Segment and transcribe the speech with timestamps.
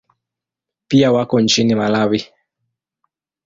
[0.87, 2.25] Pia wako nchini Malawi.